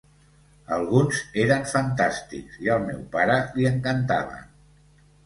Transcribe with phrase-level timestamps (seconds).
[0.77, 4.49] Alguns eren fantàstics i al meu pare li encantaven.